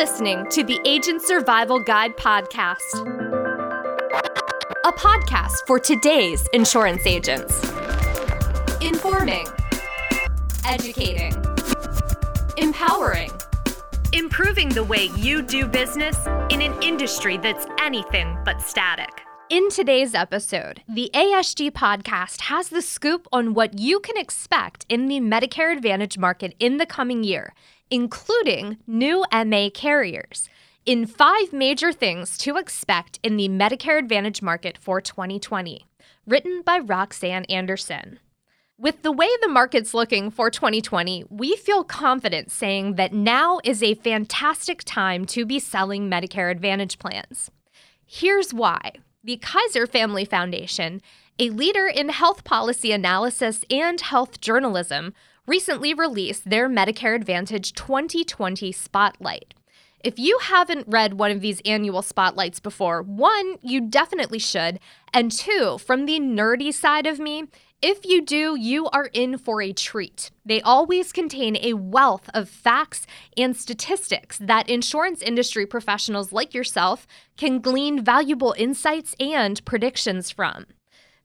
[0.00, 2.80] listening to the Agent Survival Guide podcast,
[4.86, 7.62] a podcast for today's insurance agents.
[8.80, 9.46] Informing,
[10.66, 11.34] educating,
[12.56, 13.30] empowering,
[14.14, 16.16] improving the way you do business
[16.48, 19.20] in an industry that's anything but static.
[19.50, 25.08] In today's episode, the ASG podcast has the scoop on what you can expect in
[25.08, 27.52] the Medicare Advantage market in the coming year
[27.90, 30.48] including new MA carriers,
[30.86, 35.86] in five major things to expect in the Medicare Advantage market for 2020.
[36.26, 38.18] Written by Roxanne Anderson.
[38.78, 43.82] With the way the market's looking for 2020, we feel confident saying that now is
[43.82, 47.50] a fantastic time to be selling Medicare Advantage plans.
[48.06, 48.92] Here's why.
[49.22, 51.02] The Kaiser Family Foundation,
[51.38, 55.12] a leader in health policy analysis and health journalism,
[55.50, 59.52] recently released their Medicare Advantage 2020 Spotlight.
[59.98, 64.78] If you haven't read one of these annual spotlights before, one, you definitely should.
[65.12, 67.46] And two, from the nerdy side of me,
[67.82, 70.30] if you do, you are in for a treat.
[70.44, 73.04] They always contain a wealth of facts
[73.36, 80.66] and statistics that insurance industry professionals like yourself can glean valuable insights and predictions from.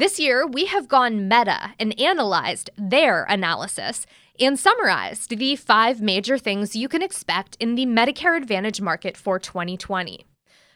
[0.00, 4.06] This year, we have gone meta and analyzed their analysis
[4.40, 9.38] and summarized the five major things you can expect in the Medicare Advantage market for
[9.38, 10.24] 2020.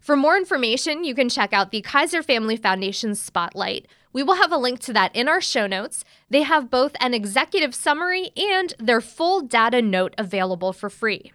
[0.00, 3.86] For more information, you can check out the Kaiser Family Foundation's Spotlight.
[4.14, 6.02] We will have a link to that in our show notes.
[6.30, 11.30] They have both an executive summary and their full data note available for free.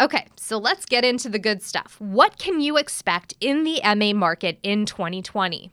[0.00, 1.94] Okay, so let's get into the good stuff.
[2.00, 5.70] What can you expect in the MA market in 2020?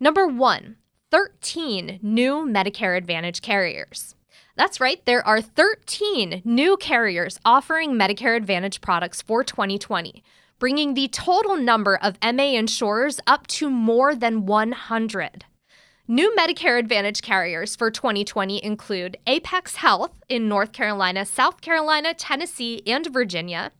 [0.00, 0.76] Number one,
[1.10, 4.14] 13 new Medicare Advantage carriers.
[4.54, 10.22] That's right, there are 13 new carriers offering Medicare Advantage products for 2020,
[10.60, 15.44] bringing the total number of MA insurers up to more than 100.
[16.06, 22.82] New Medicare Advantage carriers for 2020 include Apex Health in North Carolina, South Carolina, Tennessee,
[22.86, 23.72] and Virginia,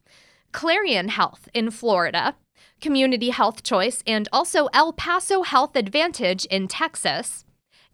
[0.51, 2.35] Clarion Health in Florida,
[2.81, 7.45] Community Health Choice, and also El Paso Health Advantage in Texas,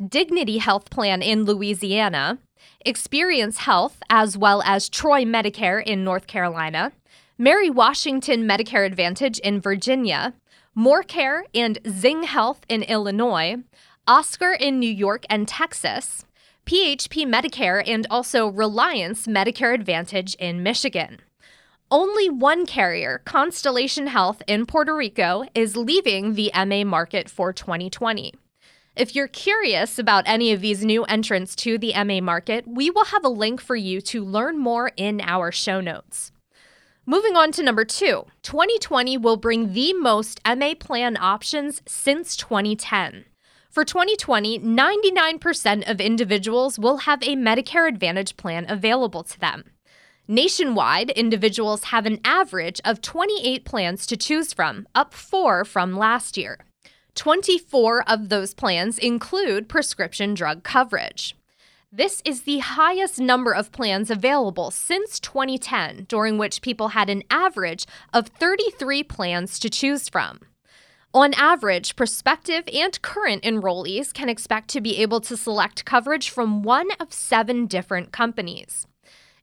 [0.05, 2.39] Dignity Health Plan in Louisiana,
[2.85, 6.91] Experience Health, as well as Troy Medicare in North Carolina,
[7.37, 10.33] Mary Washington Medicare Advantage in Virginia,
[10.77, 13.57] MoreCare and Zing Health in Illinois,
[14.07, 16.25] Oscar in New York and Texas,
[16.65, 21.21] PHP Medicare, and also Reliance Medicare Advantage in Michigan.
[21.91, 28.33] Only one carrier, Constellation Health in Puerto Rico, is leaving the MA market for 2020.
[28.95, 33.05] If you're curious about any of these new entrants to the MA market, we will
[33.05, 36.31] have a link for you to learn more in our show notes.
[37.05, 43.25] Moving on to number two, 2020 will bring the most MA plan options since 2010.
[43.69, 49.65] For 2020, 99% of individuals will have a Medicare Advantage plan available to them.
[50.27, 56.35] Nationwide, individuals have an average of 28 plans to choose from, up four from last
[56.35, 56.57] year.
[57.13, 61.35] 24 of those plans include prescription drug coverage.
[61.91, 67.21] This is the highest number of plans available since 2010, during which people had an
[67.29, 70.39] average of 33 plans to choose from.
[71.13, 76.63] On average, prospective and current enrollees can expect to be able to select coverage from
[76.63, 78.87] one of seven different companies.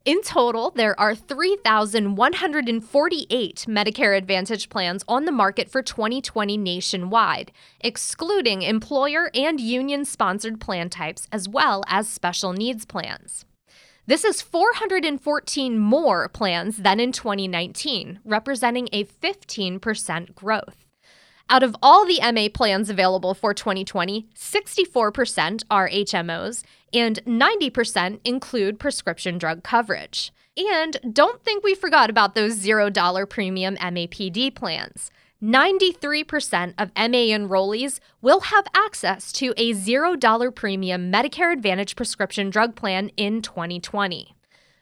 [0.04, 8.62] In total, there are 3,148 Medicare Advantage plans on the market for 2020 nationwide, excluding
[8.62, 13.44] employer and union sponsored plan types as well as special needs plans.
[14.04, 20.84] This is 414 more plans than in 2019, representing a 15% growth.
[21.48, 28.78] Out of all the MA plans available for 2020, 64% are HMOs and 90% include
[28.78, 30.32] prescription drug coverage.
[30.56, 35.10] And don't think we forgot about those $0 premium MAPD plans.
[35.42, 42.76] 93% of MA enrollees will have access to a $0 premium Medicare Advantage prescription drug
[42.76, 44.36] plan in 2020.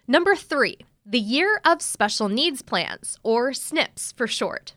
[0.06, 0.76] Number three,
[1.06, 4.74] the Year of Special Needs Plans, or SNPs for short.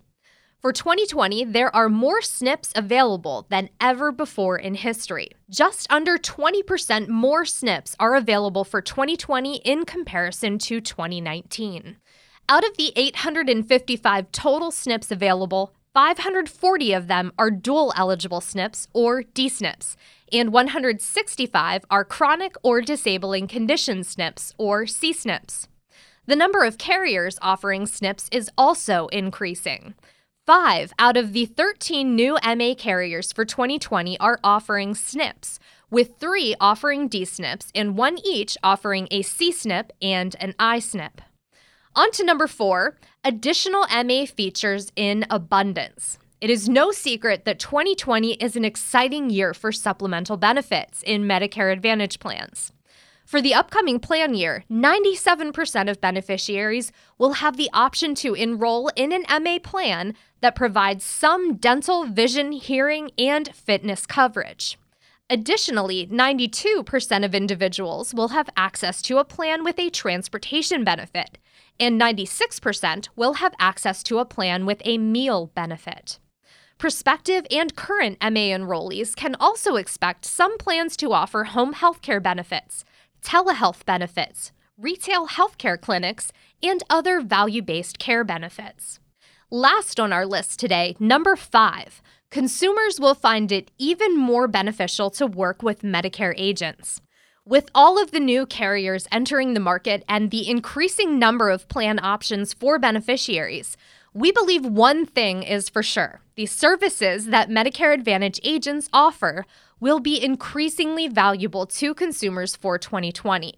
[0.64, 5.32] For 2020, there are more SNPs available than ever before in history.
[5.50, 11.98] Just under 20% more SNPs are available for 2020 in comparison to 2019.
[12.48, 19.22] Out of the 855 total SNPs available, 540 of them are dual eligible SNPs or
[19.22, 19.98] DSNPs,
[20.32, 25.68] and 165 are chronic or disabling condition SNPs or CSNPs.
[26.26, 29.96] The number of carriers offering SNPs is also increasing.
[30.46, 35.58] Five out of the 13 new MA carriers for 2020 are offering SNPs,
[35.90, 41.20] with three offering D-SNPs and one each offering a C-SNP and an I-SNP.
[41.96, 46.18] On to number four additional MA features in abundance.
[46.42, 51.72] It is no secret that 2020 is an exciting year for supplemental benefits in Medicare
[51.72, 52.74] Advantage plans.
[53.34, 59.12] For the upcoming plan year, 97% of beneficiaries will have the option to enroll in
[59.12, 64.78] an MA plan that provides some dental, vision, hearing, and fitness coverage.
[65.32, 71.40] Additionally, 92% of individuals will have access to a plan with a transportation benefit,
[71.80, 76.20] and 96% will have access to a plan with a meal benefit.
[76.78, 82.86] Prospective and current MA enrollees can also expect some plans to offer home healthcare benefits,
[83.24, 86.32] telehealth benefits, retail healthcare clinics,
[86.62, 89.00] and other value based care benefits.
[89.50, 95.28] Last on our list today, number five, consumers will find it even more beneficial to
[95.28, 97.02] work with Medicare agents.
[97.46, 102.00] With all of the new carriers entering the market and the increasing number of plan
[102.04, 103.78] options for beneficiaries,
[104.14, 109.46] we believe one thing is for sure the services that Medicare Advantage agents offer
[109.84, 113.54] will be increasingly valuable to consumers for 2020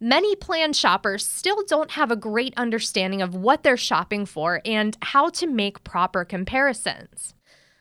[0.00, 4.96] many plan shoppers still don't have a great understanding of what they're shopping for and
[5.02, 7.34] how to make proper comparisons.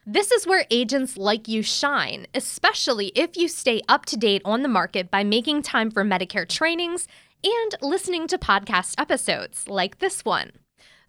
[0.05, 4.63] This is where agents like you shine, especially if you stay up to date on
[4.63, 7.07] the market by making time for Medicare trainings
[7.43, 10.51] and listening to podcast episodes like this one.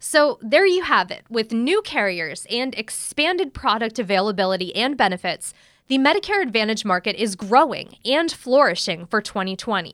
[0.03, 1.25] So, there you have it.
[1.29, 5.53] With new carriers and expanded product availability and benefits,
[5.91, 9.93] the Medicare Advantage market is growing and flourishing for 2020.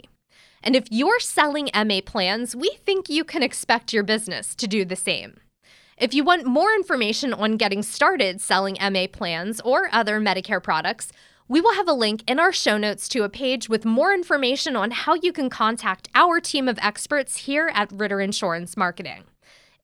[0.62, 4.86] And if you're selling MA plans, we think you can expect your business to do
[4.86, 5.40] the same.
[5.98, 11.12] If you want more information on getting started selling MA plans or other Medicare products,
[11.48, 14.76] we will have a link in our show notes to a page with more information
[14.76, 19.24] on how you can contact our team of experts here at Ritter Insurance Marketing.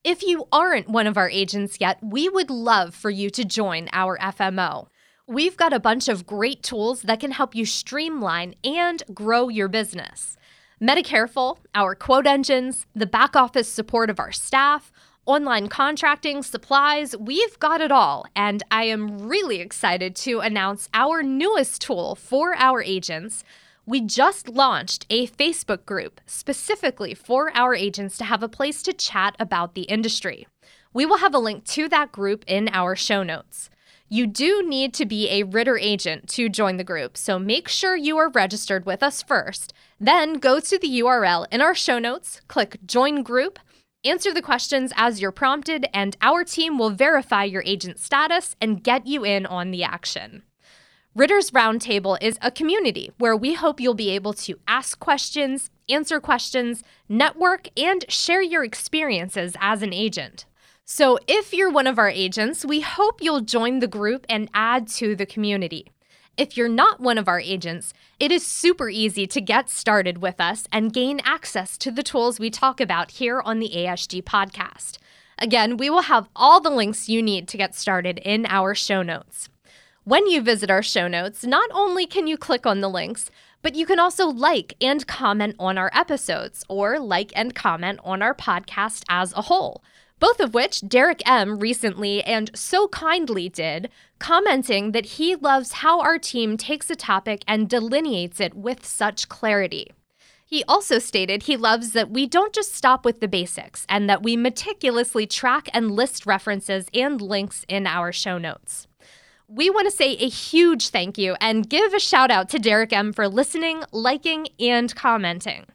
[0.04, 3.90] If you aren't one of our agents yet, we would love for you to join
[3.94, 4.90] our FMO.
[5.28, 9.70] We've got a bunch of great tools that can help you streamline and grow your
[9.70, 10.36] business.
[10.82, 14.92] Medicareful, our quote engines, the back office support of our staff,
[15.26, 18.26] online contracting, supplies, we've got it all.
[18.36, 23.46] And I am really excited to announce our newest tool for our agents.
[23.86, 28.92] We just launched a Facebook group specifically for our agents to have a place to
[28.92, 30.48] chat about the industry.
[30.94, 33.70] We will have a link to that group in our show notes.
[34.14, 37.96] You do need to be a Ritter agent to join the group, so make sure
[37.96, 39.74] you are registered with us first.
[40.00, 43.58] Then go to the URL in our show notes, click Join Group,
[44.06, 48.84] answer the questions as you're prompted, and our team will verify your agent status and
[48.84, 50.44] get you in on the action.
[51.16, 56.20] Ritter's Roundtable is a community where we hope you'll be able to ask questions, answer
[56.20, 60.46] questions, network, and share your experiences as an agent.
[60.86, 64.90] So, if you're one of our agents, we hope you'll join the group and add
[64.90, 65.94] to the community.
[66.36, 70.42] If you're not one of our agents, it is super easy to get started with
[70.42, 74.98] us and gain access to the tools we talk about here on the ASG podcast.
[75.40, 79.02] Again, we will have all the links you need to get started in our show
[79.02, 79.48] notes.
[80.04, 83.32] When you visit our show notes, not only can you click on the links,
[83.62, 88.22] but you can also like and comment on our episodes or like and comment on
[88.22, 89.82] our podcast as a whole
[90.24, 91.60] both of which Derek M.
[91.60, 93.90] recently and so kindly did,
[94.20, 99.28] commenting that he loves how our team takes a topic and delineates it with such
[99.28, 99.92] clarity.
[100.46, 104.24] He also stated he loves that we don't just stop with the basics and that
[104.24, 108.88] we meticulously track and list references and links in our show notes.
[109.50, 112.94] We want to say a huge thank you and give a shout out to Derek
[112.94, 115.66] M for listening, liking, and commenting.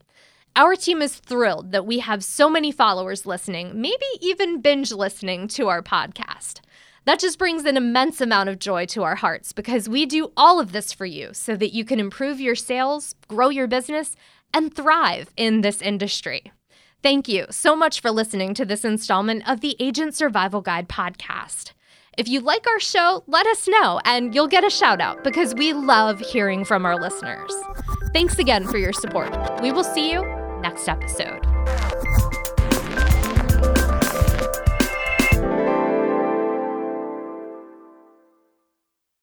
[0.56, 5.46] Our team is thrilled that we have so many followers listening, maybe even binge listening
[5.48, 6.60] to our podcast.
[7.04, 10.60] That just brings an immense amount of joy to our hearts because we do all
[10.60, 14.16] of this for you so that you can improve your sales, grow your business,
[14.52, 16.52] and thrive in this industry.
[17.02, 21.72] Thank you so much for listening to this installment of the Agent Survival Guide podcast.
[22.18, 25.54] If you like our show, let us know and you'll get a shout out because
[25.54, 27.54] we love hearing from our listeners.
[28.12, 29.32] Thanks again for your support.
[29.62, 31.57] We will see you next episode.